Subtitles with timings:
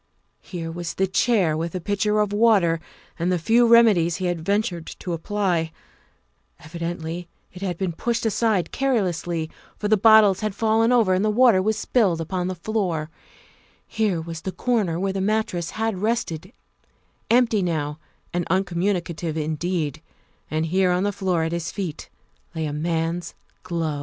[0.41, 2.79] Here was the chair with the pitcher of water
[3.19, 5.71] and the few remedies he had ventured to apply;
[6.59, 11.29] evidently it had been pushed aside carelessly, for the bottles had fallen over and the
[11.29, 13.11] water was spilled upon the floor;
[13.85, 16.51] here was the corner where the mattress had rested
[17.29, 17.99] empty now
[18.33, 20.01] and uncommunicative indeed;
[20.49, 22.09] and here on the floor at his feet
[22.55, 23.99] lay a man 's glove.